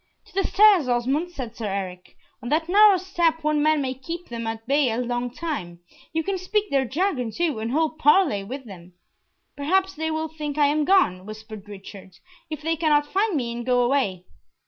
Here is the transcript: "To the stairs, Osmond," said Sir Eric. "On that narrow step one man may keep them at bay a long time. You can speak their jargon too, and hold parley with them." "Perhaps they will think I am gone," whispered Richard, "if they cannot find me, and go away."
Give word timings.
"To 0.25 0.33
the 0.33 0.47
stairs, 0.47 0.87
Osmond," 0.87 1.29
said 1.29 1.55
Sir 1.55 1.67
Eric. 1.67 2.15
"On 2.41 2.49
that 2.49 2.67
narrow 2.67 2.97
step 2.97 3.43
one 3.43 3.61
man 3.61 3.83
may 3.83 3.93
keep 3.93 4.29
them 4.29 4.47
at 4.47 4.65
bay 4.67 4.89
a 4.89 4.97
long 4.97 5.29
time. 5.29 5.79
You 6.11 6.23
can 6.23 6.39
speak 6.39 6.71
their 6.71 6.85
jargon 6.85 7.29
too, 7.29 7.59
and 7.59 7.69
hold 7.71 7.99
parley 7.99 8.43
with 8.43 8.65
them." 8.65 8.93
"Perhaps 9.55 9.93
they 9.93 10.09
will 10.09 10.27
think 10.27 10.57
I 10.57 10.65
am 10.65 10.85
gone," 10.85 11.27
whispered 11.27 11.69
Richard, 11.69 12.13
"if 12.49 12.63
they 12.63 12.75
cannot 12.75 13.05
find 13.13 13.35
me, 13.37 13.51
and 13.51 13.63
go 13.63 13.83
away." 13.83 14.25